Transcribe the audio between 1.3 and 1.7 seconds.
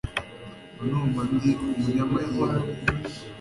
ndi